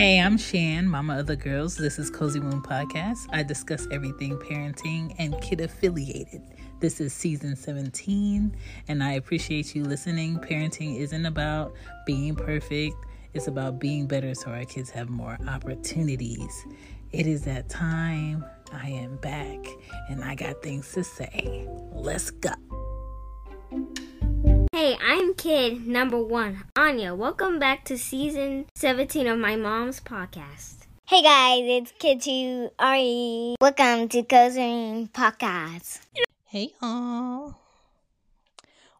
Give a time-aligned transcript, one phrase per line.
[0.00, 1.76] Hey, I'm Shan, mama of the girls.
[1.76, 3.26] This is Cozy Womb Podcast.
[3.34, 6.40] I discuss everything parenting and kid affiliated.
[6.80, 8.56] This is season 17,
[8.88, 10.38] and I appreciate you listening.
[10.38, 11.74] Parenting isn't about
[12.06, 12.96] being perfect,
[13.34, 16.64] it's about being better so our kids have more opportunities.
[17.12, 18.42] It is that time.
[18.72, 19.58] I am back,
[20.08, 21.68] and I got things to say.
[21.92, 22.54] Let's go.
[24.80, 27.14] Hey, I'm kid number one, Anya.
[27.14, 30.86] Welcome back to season 17 of my mom's podcast.
[31.04, 33.56] Hey guys, it's Kid 2 Ari.
[33.60, 36.00] Welcome to Cozy Podcast.
[36.46, 37.60] Hey, all.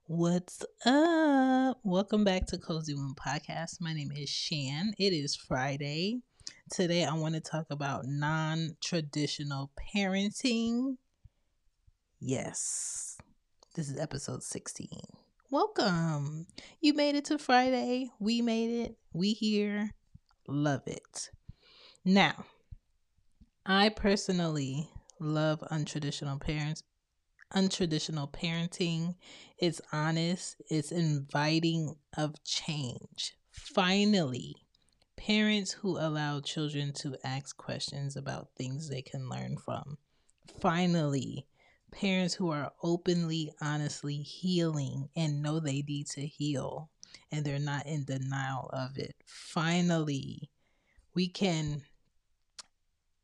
[0.04, 1.78] What's up?
[1.82, 3.80] Welcome back to Cozy Womb Podcast.
[3.80, 4.92] My name is Shan.
[4.98, 6.20] It is Friday.
[6.70, 10.98] Today, I want to talk about non traditional parenting.
[12.20, 13.16] Yes,
[13.74, 14.90] this is episode 16.
[15.52, 16.46] Welcome.
[16.80, 18.08] You made it to Friday.
[18.20, 18.96] We made it.
[19.12, 19.90] We here.
[20.46, 21.30] Love it.
[22.04, 22.44] Now,
[23.66, 26.84] I personally love untraditional parents.
[27.52, 29.16] Untraditional parenting.
[29.58, 30.62] It's honest.
[30.70, 33.34] It's inviting of change.
[33.50, 34.54] Finally,
[35.16, 39.98] parents who allow children to ask questions about things they can learn from.
[40.60, 41.48] Finally,
[41.90, 46.90] parents who are openly, honestly healing and know they need to heal
[47.30, 49.14] and they're not in denial of it.
[49.26, 50.50] Finally,
[51.14, 51.82] we can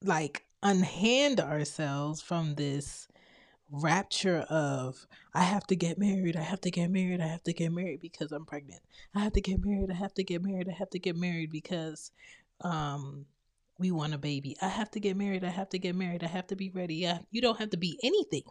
[0.02, 3.08] like unhand ourselves from this
[3.70, 7.52] rapture of I have to get married, I have to get married, I have to
[7.52, 8.80] get married because I'm pregnant.
[9.14, 11.50] I have to get married, I have to get married, I have to get married
[11.50, 12.10] because
[12.62, 13.26] um
[13.78, 14.56] we want a baby.
[14.60, 15.44] I have to get married.
[15.44, 16.24] I have to get married.
[16.24, 16.96] I have to be ready.
[16.96, 18.44] Yeah, you don't have to be anything.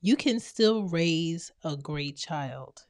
[0.00, 2.84] You can still raise a great child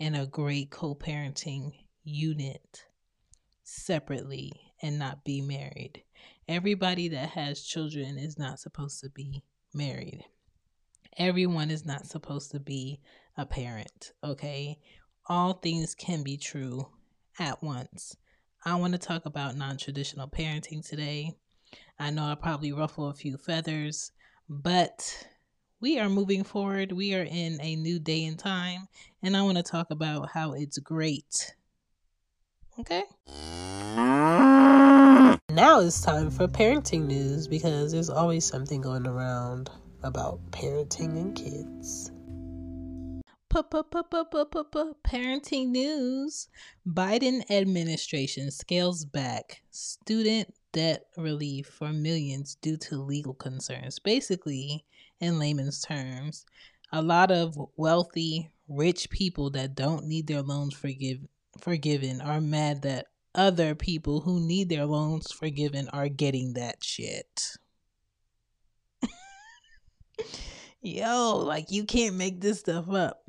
[0.00, 1.72] and a great co parenting
[2.04, 2.84] unit
[3.62, 6.02] separately and not be married.
[6.48, 10.24] Everybody that has children is not supposed to be married.
[11.16, 13.00] Everyone is not supposed to be
[13.36, 14.78] a parent, okay?
[15.28, 16.88] All things can be true
[17.38, 18.16] at once.
[18.64, 21.34] I want to talk about non traditional parenting today.
[21.98, 24.12] I know I probably ruffle a few feathers,
[24.48, 25.26] but
[25.80, 26.92] we are moving forward.
[26.92, 28.86] We are in a new day and time,
[29.20, 31.56] and I want to talk about how it's great.
[32.78, 33.02] Okay?
[35.50, 39.70] Now it's time for parenting news because there's always something going around
[40.04, 42.12] about parenting and kids.
[45.04, 46.48] Parenting news.
[46.88, 53.98] Biden administration scales back student debt relief for millions due to legal concerns.
[53.98, 54.86] Basically,
[55.20, 56.46] in layman's terms,
[56.92, 61.18] a lot of wealthy, rich people that don't need their loans forgive,
[61.60, 67.58] forgiven are mad that other people who need their loans forgiven are getting that shit.
[70.80, 73.21] Yo, like you can't make this stuff up.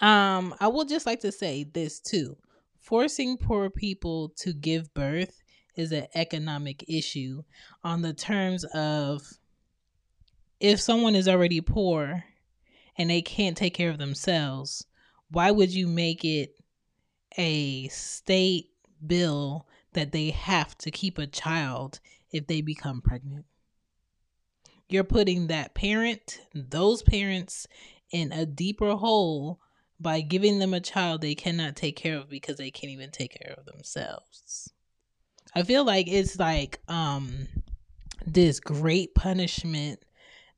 [0.00, 2.36] Um, I would just like to say this too.
[2.80, 5.42] Forcing poor people to give birth
[5.76, 7.42] is an economic issue
[7.84, 9.22] on the terms of
[10.58, 12.24] if someone is already poor
[12.96, 14.86] and they can't take care of themselves,
[15.30, 16.54] why would you make it
[17.38, 18.70] a state
[19.06, 22.00] bill that they have to keep a child
[22.32, 23.44] if they become pregnant?
[24.88, 27.66] You're putting that parent, those parents,
[28.10, 29.60] in a deeper hole
[30.00, 33.38] by giving them a child they cannot take care of because they can't even take
[33.38, 34.72] care of themselves.
[35.54, 37.48] I feel like it's like um
[38.26, 40.04] this great punishment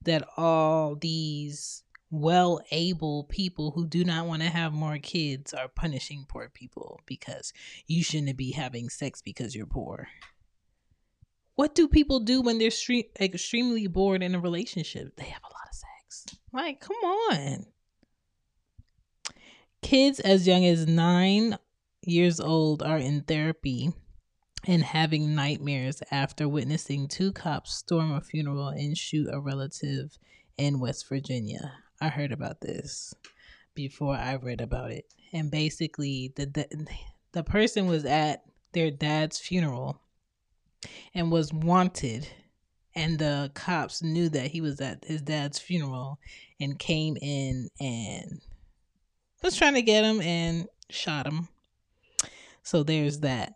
[0.02, 5.68] that all these well able people who do not want to have more kids are
[5.68, 7.52] punishing poor people because
[7.86, 10.08] you shouldn't be having sex because you're poor.
[11.54, 15.16] What do people do when they're stre- extremely bored in a relationship?
[15.16, 16.38] They have a lot of sex.
[16.52, 17.66] Like, come on.
[19.82, 21.58] Kids as young as nine
[22.02, 23.92] years old are in therapy
[24.64, 30.16] and having nightmares after witnessing two cops storm a funeral and shoot a relative
[30.56, 31.72] in West Virginia.
[32.00, 33.12] I heard about this
[33.74, 35.06] before I read about it.
[35.32, 36.86] And basically the the,
[37.32, 40.00] the person was at their dad's funeral
[41.14, 42.28] and was wanted
[42.94, 46.18] and the cops knew that he was at his dad's funeral
[46.60, 48.40] and came in and
[49.42, 51.48] was trying to get him and shot him.
[52.62, 53.54] So there's that.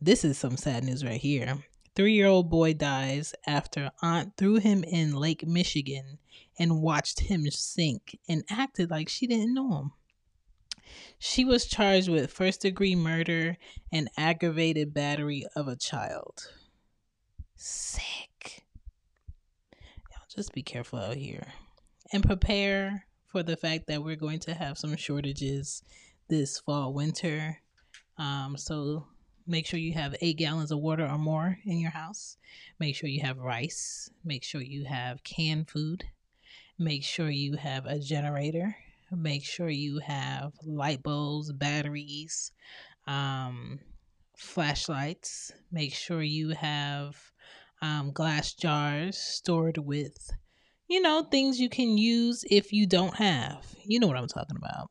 [0.00, 1.58] This is some sad news right here.
[1.94, 6.18] Three year old boy dies after aunt threw him in Lake Michigan
[6.58, 9.92] and watched him sink and acted like she didn't know him.
[11.18, 13.56] She was charged with first degree murder
[13.92, 16.50] and aggravated battery of a child.
[17.56, 18.64] Sick.
[20.10, 21.48] Y'all just be careful out here
[22.12, 25.82] and prepare for the fact that we're going to have some shortages
[26.28, 27.58] this fall winter.
[28.16, 29.06] Um, so
[29.46, 32.36] make sure you have eight gallons of water or more in your house.
[32.78, 34.10] Make sure you have rice.
[34.24, 36.04] Make sure you have canned food.
[36.78, 38.76] Make sure you have a generator.
[39.10, 42.52] Make sure you have light bulbs, batteries,
[43.06, 43.80] um,
[44.36, 45.52] flashlights.
[45.72, 47.16] Make sure you have
[47.80, 50.30] um, glass jars stored with,
[50.88, 53.64] you know, things you can use if you don't have.
[53.84, 54.90] You know what I'm talking about.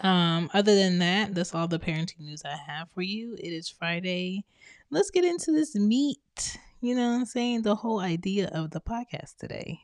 [0.00, 3.34] Um, other than that, that's all the parenting news I have for you.
[3.34, 4.44] It is Friday.
[4.90, 6.58] Let's get into this meat.
[6.80, 7.62] You know what I'm saying?
[7.62, 9.80] The whole idea of the podcast today.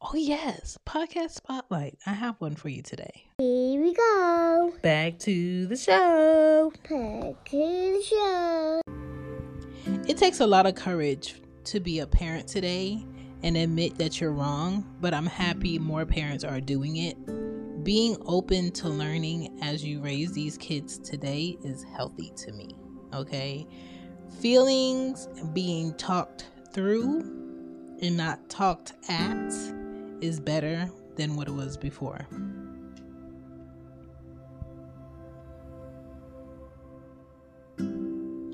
[0.00, 1.98] Oh, yes, podcast spotlight.
[2.04, 3.24] I have one for you today.
[3.38, 4.72] Here we go.
[4.82, 6.72] Back to the show.
[6.82, 8.80] Back to the show.
[10.06, 13.04] It takes a lot of courage to be a parent today
[13.42, 17.16] and admit that you're wrong, but I'm happy more parents are doing it.
[17.84, 22.70] Being open to learning as you raise these kids today is healthy to me,
[23.14, 23.66] okay?
[24.40, 27.20] Feelings being talked through
[28.02, 29.52] and not talked at
[30.20, 32.26] is better than what it was before.
[37.78, 37.82] I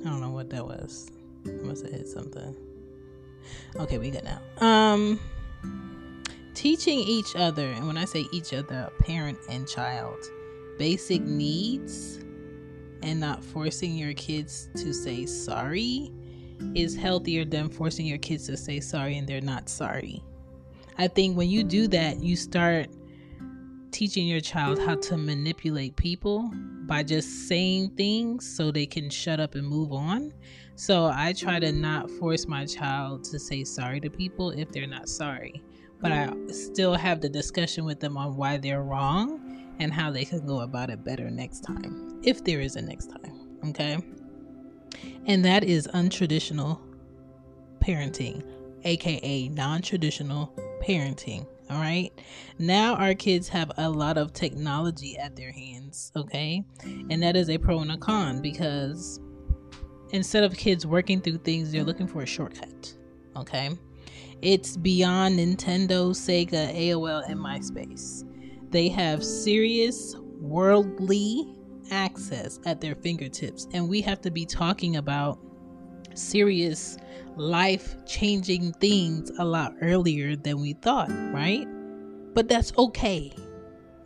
[0.04, 1.10] don't know what that was.
[1.46, 2.71] I must have hit something.
[3.76, 4.40] Okay, we good now.
[4.58, 5.20] Um
[6.54, 10.18] teaching each other, and when I say each other, parent and child,
[10.78, 12.18] basic needs
[13.02, 16.12] and not forcing your kids to say sorry
[16.74, 20.22] is healthier than forcing your kids to say sorry and they're not sorry.
[20.98, 22.88] I think when you do that, you start
[23.92, 26.50] teaching your child how to manipulate people
[26.86, 30.32] by just saying things so they can shut up and move on.
[30.74, 34.86] So I try to not force my child to say sorry to people if they're
[34.86, 35.62] not sorry,
[36.00, 40.24] but I still have the discussion with them on why they're wrong and how they
[40.24, 43.58] can go about it better next time, if there is a next time.
[43.68, 43.98] Okay.
[45.26, 46.80] And that is untraditional
[47.80, 48.42] parenting,
[48.84, 50.52] aka non traditional
[50.82, 51.46] parenting.
[51.72, 52.12] All right.
[52.58, 56.12] Now our kids have a lot of technology at their hands.
[56.14, 56.62] Okay.
[56.82, 59.20] And that is a pro and a con because
[60.10, 62.94] instead of kids working through things, they're looking for a shortcut.
[63.36, 63.70] Okay.
[64.42, 68.24] It's beyond Nintendo, Sega, AOL, and MySpace.
[68.70, 71.54] They have serious worldly
[71.90, 73.66] access at their fingertips.
[73.72, 75.38] And we have to be talking about
[76.14, 76.98] serious
[77.36, 81.66] life changing things a lot earlier than we thought, right?
[82.34, 83.32] But that's okay.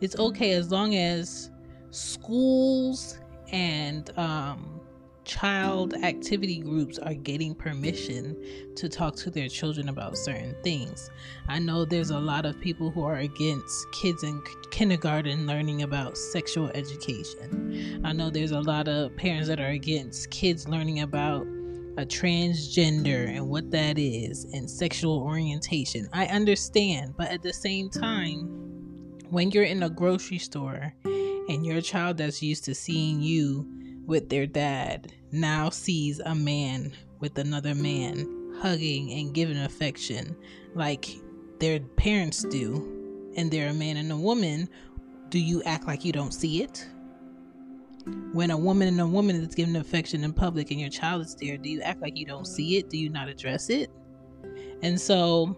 [0.01, 1.49] It's okay as long as
[1.91, 3.19] schools
[3.51, 4.77] and um,
[5.27, 8.35] child activity groups are getting permission
[8.75, 11.09] to talk to their children about certain things.
[11.49, 16.17] I know there's a lot of people who are against kids in kindergarten learning about
[16.17, 18.01] sexual education.
[18.05, 21.45] I know there's a lot of parents that are against kids learning about
[21.97, 26.07] a transgender and what that is and sexual orientation.
[26.13, 28.41] I understand, but at the same time,
[29.29, 33.67] when you're in a grocery store and your child that's used to seeing you
[34.05, 40.35] with their dad now sees a man with another man hugging and giving affection
[40.75, 41.09] like
[41.59, 44.69] their parents do, and they're a man and a woman,
[45.29, 46.87] do you act like you don't see it?
[48.33, 51.35] When a woman and a woman is giving affection in public and your child is
[51.35, 52.89] there, do you act like you don't see it?
[52.89, 53.89] Do you not address it?
[54.81, 55.57] And so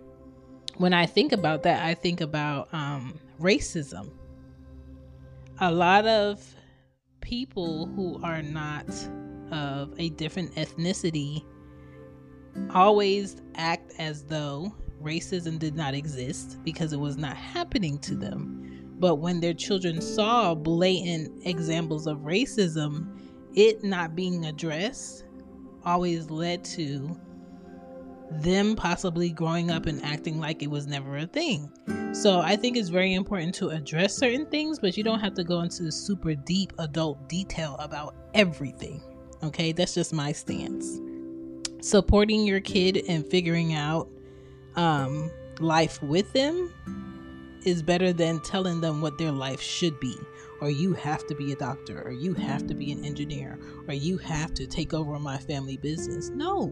[0.77, 4.11] when I think about that, I think about um, racism.
[5.59, 6.55] A lot of
[7.21, 8.87] people who are not
[9.51, 11.43] of a different ethnicity
[12.73, 18.78] always act as though racism did not exist because it was not happening to them.
[18.99, 23.17] But when their children saw blatant examples of racism,
[23.55, 25.23] it not being addressed
[25.85, 27.17] always led to
[28.31, 31.71] them possibly growing up and acting like it was never a thing.
[32.11, 35.43] So I think it's very important to address certain things, but you don't have to
[35.43, 39.01] go into super deep adult detail about everything.
[39.41, 40.99] Okay, that's just my stance.
[41.81, 44.09] Supporting your kid and figuring out
[44.75, 46.73] um, life with them
[47.65, 50.15] is better than telling them what their life should be
[50.61, 53.93] or you have to be a doctor or you have to be an engineer or
[53.93, 56.29] you have to take over my family business.
[56.29, 56.71] No.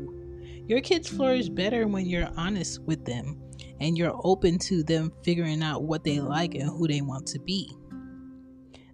[0.67, 3.41] Your kids flourish better when you're honest with them
[3.79, 7.39] and you're open to them figuring out what they like and who they want to
[7.39, 7.71] be.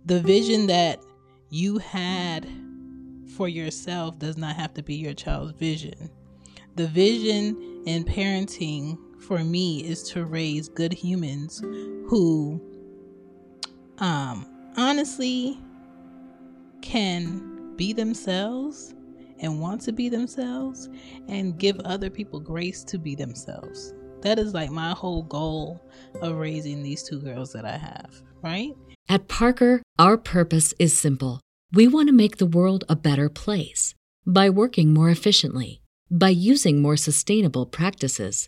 [0.05, 0.99] the vision that
[1.49, 2.47] you had
[3.37, 6.09] for yourself does not have to be your child's vision.
[6.75, 11.59] The vision in parenting for me is to raise good humans
[12.07, 12.61] who
[13.99, 14.45] um
[14.77, 15.59] honestly
[16.81, 18.93] can be themselves
[19.39, 20.89] and want to be themselves
[21.27, 23.93] and give other people grace to be themselves.
[24.21, 25.85] That is like my whole goal
[26.21, 28.73] of raising these two girls that I have, right?
[29.09, 31.41] At Parker, our purpose is simple.
[31.73, 33.93] We want to make the world a better place
[34.25, 38.47] by working more efficiently, by using more sustainable practices,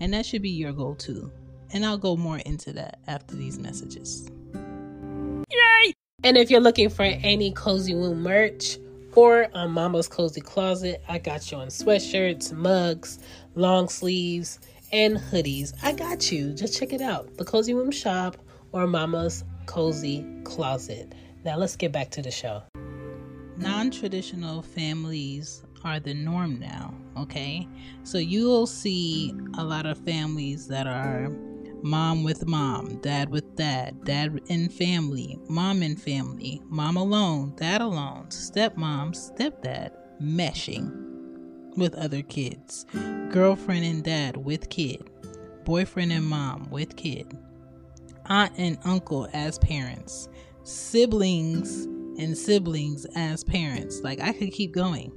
[0.00, 1.30] And that should be your goal too.
[1.72, 4.30] And I'll go more into that after these messages.
[4.54, 5.92] Yay!
[6.22, 8.78] And if you're looking for any Cozy Womb merch
[9.14, 13.18] or on Mama's Cozy Closet, I got you on sweatshirts, mugs,
[13.54, 14.60] long sleeves,
[14.92, 15.72] and hoodies.
[15.82, 16.52] I got you.
[16.52, 17.36] Just check it out.
[17.36, 18.36] The Cozy Womb Shop
[18.72, 21.14] or Mama's Cozy Closet.
[21.44, 22.62] Now let's get back to the show.
[23.56, 27.66] Non traditional families are the norm now, okay?
[28.02, 31.30] So you'll see a lot of families that are
[31.82, 37.80] mom with mom, dad with dad, dad in family, mom in family, mom alone, dad
[37.80, 40.90] alone, stepmom, stepdad, meshing
[41.76, 42.84] with other kids,
[43.30, 45.08] girlfriend and dad with kid,
[45.64, 47.38] boyfriend and mom with kid,
[48.26, 50.28] aunt and uncle as parents,
[50.64, 51.84] siblings
[52.18, 54.00] and siblings as parents.
[54.00, 55.12] Like I could keep going.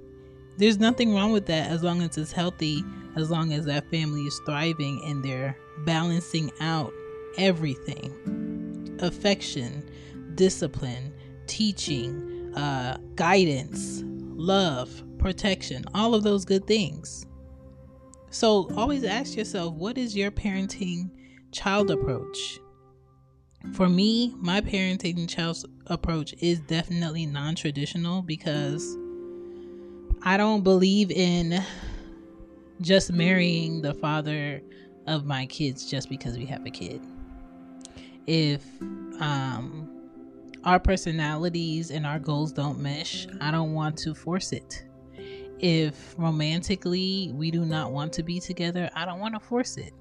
[0.60, 2.84] There's nothing wrong with that as long as it's healthy,
[3.16, 6.92] as long as that family is thriving and they're balancing out
[7.38, 9.90] everything affection,
[10.36, 11.14] discipline,
[11.48, 17.26] teaching, uh, guidance, love, protection, all of those good things.
[18.30, 21.10] So always ask yourself what is your parenting
[21.54, 22.60] child approach?
[23.76, 28.98] For me, my parenting child approach is definitely non traditional because
[30.22, 31.64] I don't believe in
[32.82, 34.62] just marrying the father
[35.08, 37.02] of my kids just because we have a kid.
[38.28, 38.64] If
[39.22, 39.90] um,
[40.64, 44.86] our personalities and our goals don't mesh, I don't want to force it.
[45.60, 49.94] If romantically we do not want to be together, I don't want to force it.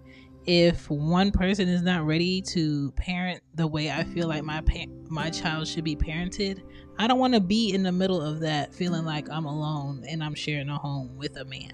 [0.47, 4.87] If one person is not ready to parent the way I feel like my pa-
[5.09, 6.63] my child should be parented,
[6.99, 10.23] I don't want to be in the middle of that feeling like I'm alone and
[10.23, 11.73] I'm sharing a home with a man.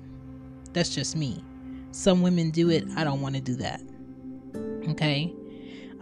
[0.75, 1.43] That's just me.
[1.93, 2.85] Some women do it.
[2.97, 3.81] I don't want to do that.
[4.91, 5.33] Okay.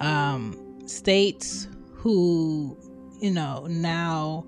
[0.00, 2.76] Um, states who,
[3.20, 4.44] you know, now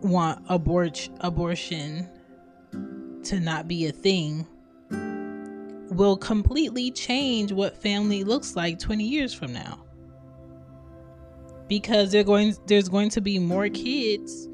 [0.00, 2.08] want abort abortion
[3.22, 4.46] to not be a thing
[5.90, 9.84] will completely change what family looks like 20 years from now
[11.70, 14.48] because they're going there's going to be more kids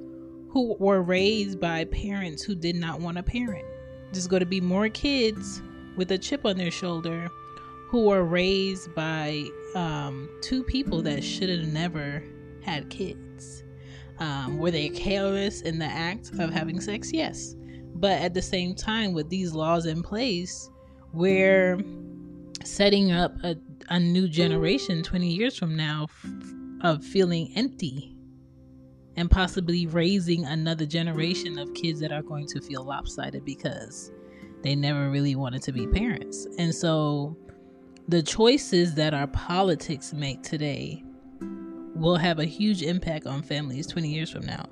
[0.51, 3.67] who were raised by parents who did not want a parent.
[4.13, 5.63] There's going to be more kids
[5.97, 7.29] with a chip on their shoulder
[7.89, 12.23] who were raised by um, two people that should have never
[12.63, 13.65] had kids.
[14.19, 17.13] Um, were they careless in the act of having sex?
[17.13, 17.57] Yes.
[17.95, 20.71] But at the same time with these laws in place
[21.17, 21.81] we're
[22.63, 23.57] setting up a,
[23.89, 26.31] a new generation 20 years from now f-
[26.87, 28.15] of feeling empty
[29.17, 34.13] and possibly raising another generation of kids that are going to feel lopsided because
[34.63, 36.47] they never really wanted to be parents.
[36.59, 37.37] And so
[38.07, 41.03] the choices that our politics make today
[41.97, 44.67] will have a huge impact on families 20 years from now.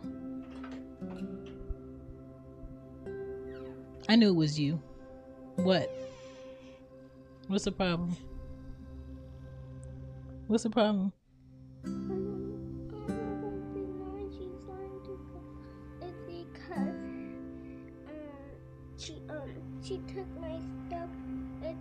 [4.08, 4.80] I knew it was you.
[5.56, 5.90] What?
[7.48, 8.16] What's the problem?
[10.46, 11.12] What's the problem?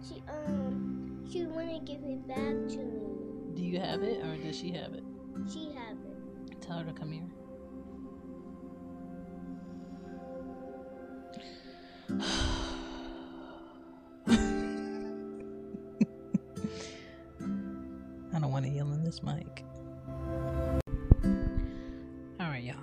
[0.08, 3.56] She um she took my stuff and she She wanna give it back to me.
[3.56, 5.04] Do you have it or does she have it?
[5.52, 6.62] She have it.
[6.62, 7.24] Tell her to come here.
[18.36, 19.64] I don't want to yell in this mic.
[22.40, 22.76] All right, y'all.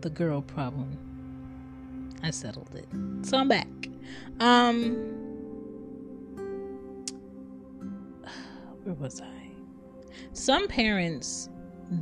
[0.00, 0.98] The girl problem.
[2.22, 2.88] I settled it.
[3.26, 3.68] So I'm back.
[4.40, 5.29] Um
[8.90, 9.52] where was I?
[10.32, 11.48] Some parents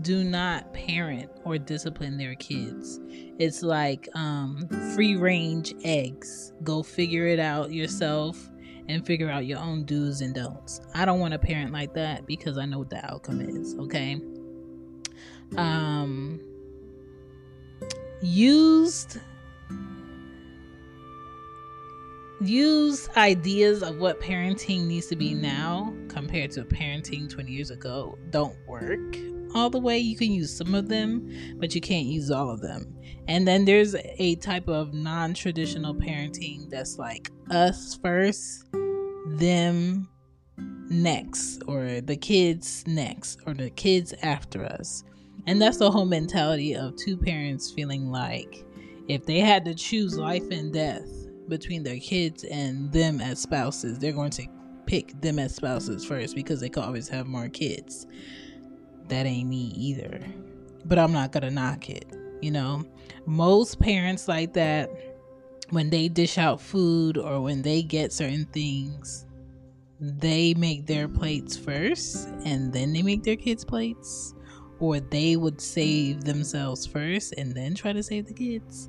[0.03, 3.01] do not parent or discipline their kids.
[3.39, 6.53] It's like um, free range eggs.
[6.63, 8.51] Go figure it out yourself
[8.89, 10.81] and figure out your own do's and don'ts.
[10.95, 14.21] I don't want to parent like that because I know what the outcome is, okay?
[15.57, 16.41] Um
[18.21, 19.19] used
[22.41, 28.17] use ideas of what parenting needs to be now compared to parenting 20 years ago
[28.31, 29.17] don't work
[29.55, 29.99] all the way.
[29.99, 32.95] You can use some of them, but you can't use all of them.
[33.27, 38.65] And then there's a type of non traditional parenting that's like us first,
[39.27, 40.09] them
[40.89, 45.05] next, or the kids next, or the kids after us.
[45.47, 48.65] And that's the whole mentality of two parents feeling like
[49.09, 53.99] if they had to choose life and death between their kids and them as spouses,
[53.99, 54.47] they're going to
[54.87, 58.07] pick them as spouses first because they could always have more kids.
[59.09, 60.21] That ain't me either.
[60.85, 62.07] But I'm not going to knock it.
[62.41, 62.85] You know,
[63.27, 64.91] most parents like that,
[65.71, 69.27] when they dish out food or when they get certain things,
[70.01, 74.35] they make their plates first and then they make their kids' plates.
[74.81, 78.89] Or they would save themselves first and then try to save the kids.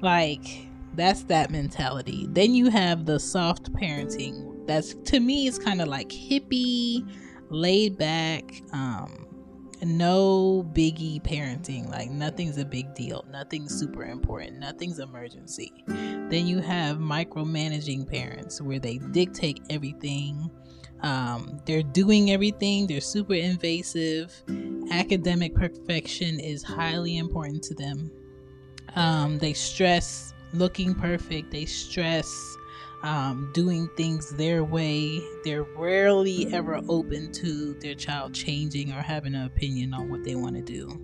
[0.00, 2.26] Like that's that mentality.
[2.30, 4.66] Then you have the soft parenting.
[4.66, 7.08] That's to me it's kind of like hippie,
[7.48, 9.26] laid back, um
[9.82, 11.88] no biggie parenting.
[11.90, 13.24] Like nothing's a big deal.
[13.30, 14.58] Nothing's super important.
[14.58, 15.72] Nothing's emergency.
[15.86, 20.50] Then you have micromanaging parents where they dictate everything.
[21.02, 22.86] Um, they're doing everything.
[22.86, 24.42] They're super invasive.
[24.90, 28.10] Academic perfection is highly important to them
[28.96, 31.50] um, they stress looking perfect.
[31.50, 32.56] They stress
[33.02, 35.22] um, doing things their way.
[35.44, 40.34] They're rarely ever open to their child changing or having an opinion on what they
[40.34, 41.00] want to do.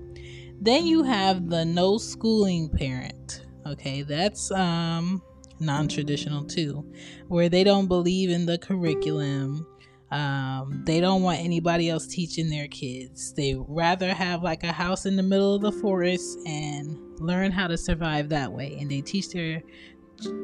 [0.61, 3.43] Then you have the no schooling parent.
[3.67, 5.23] Okay, that's um,
[5.61, 6.85] non traditional too,
[7.29, 9.67] where they don't believe in the curriculum.
[10.11, 13.35] Um, they don't want anybody else teaching their kids.
[13.35, 17.67] They rather have like a house in the middle of the forest and learn how
[17.67, 18.77] to survive that way.
[18.81, 19.63] And they teach their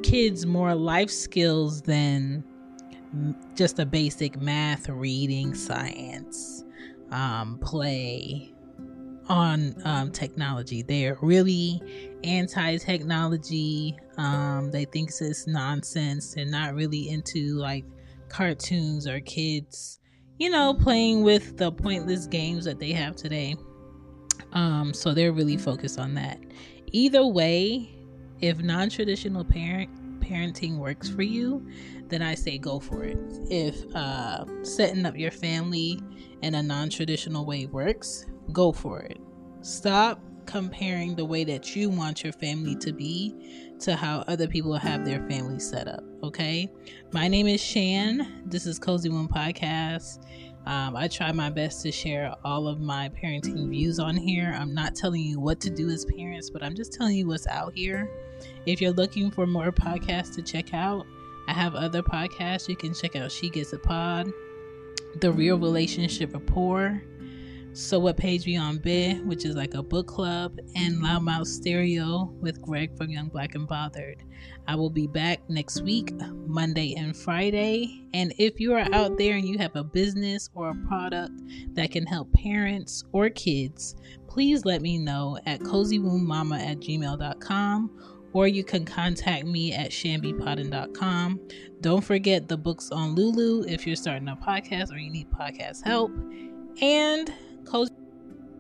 [0.03, 2.45] kids more life skills than
[3.55, 6.65] just a basic math, reading, science,
[7.11, 8.53] um, play
[9.29, 10.83] on um, technology.
[10.83, 11.83] They're really
[12.25, 13.97] anti technology.
[14.17, 16.35] Um, they think it's nonsense.
[16.35, 17.85] They're not really into like
[18.29, 20.01] cartoons or kids,
[20.39, 23.57] you know, playing with the pointless games that they have today.
[24.53, 26.39] Um, so they're really focused on that.
[26.93, 27.95] Either way,
[28.41, 31.67] if non-traditional parent parenting works for you,
[32.09, 33.19] then I say go for it.
[33.51, 36.01] If uh, setting up your family
[36.43, 39.19] in a non-traditional way works, go for it.
[39.63, 44.75] Stop comparing the way that you want your family to be to how other people
[44.75, 46.03] have their family set up.
[46.23, 46.69] Okay.
[47.13, 48.43] My name is Shan.
[48.47, 50.25] This is Cozy Womb Podcast.
[50.65, 54.55] Um, I try my best to share all of my parenting views on here.
[54.57, 57.49] I'm not telling you what to do as parents, but I'm just telling you what's
[57.49, 58.09] out here.
[58.65, 61.05] If you're looking for more podcasts to check out,
[61.49, 62.69] I have other podcasts.
[62.69, 64.33] You can check out She Gets a Pod,
[65.17, 67.03] The Real Relationship Rapport,
[67.75, 72.61] so What Page Beyond Bed, which is like a book club, and Loudmouth Stereo with
[72.61, 74.23] Greg from Young Black and Bothered.
[74.69, 76.13] I will be back next week,
[76.47, 78.05] Monday and Friday.
[78.13, 81.33] And if you are out there and you have a business or a product
[81.75, 83.97] that can help parents or kids,
[84.29, 87.91] please let me know at cozywombbmama at gmail.com
[88.35, 91.41] or you can contact me at shambypodden.com.
[91.81, 95.85] Don't forget the books on Lulu if you're starting a podcast or you need podcast
[95.85, 96.13] help.
[96.81, 97.33] And
[97.65, 97.93] Cozy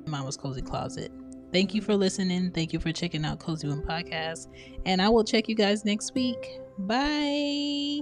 [0.06, 1.12] Mama's Cozy Closet.
[1.52, 2.50] Thank you for listening.
[2.50, 4.48] Thank you for checking out Cozy Womb Podcast.
[4.86, 6.60] And I will check you guys next week.
[6.78, 8.00] Bye.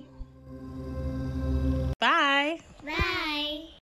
[1.98, 2.60] Bye.
[2.84, 3.79] Bye.